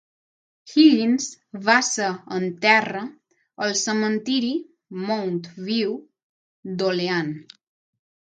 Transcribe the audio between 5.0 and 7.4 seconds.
Mount View d'Olean.